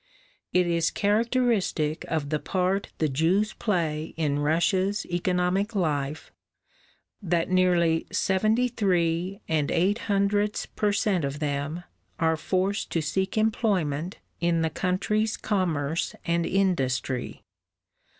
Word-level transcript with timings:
It 0.51 0.65
is 0.65 0.89
characteristic 0.89 2.05
of 2.07 2.31
the 2.31 2.39
part 2.39 2.91
the 2.97 3.07
Jews 3.07 3.53
play 3.53 4.15
in 4.17 4.39
Russia's 4.39 5.05
economic 5.05 5.75
life 5.75 6.31
that 7.21 7.51
nearly 7.51 8.07
seventy 8.11 8.67
three 8.67 9.41
and 9.47 9.69
eight 9.69 9.99
hundredths 10.09 10.65
per 10.65 10.91
cent. 10.91 11.23
of 11.23 11.37
them 11.37 11.83
are 12.19 12.35
forced 12.35 12.89
to 12.93 13.01
seek 13.03 13.37
employment 13.37 14.17
in 14.39 14.63
the 14.63 14.71
country's 14.71 15.37
commerce 15.37 16.15
and 16.25 16.47
industry. 16.47 17.43